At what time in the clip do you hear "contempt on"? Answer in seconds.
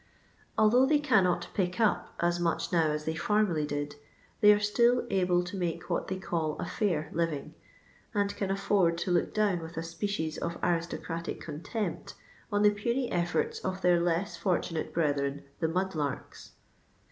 11.39-12.63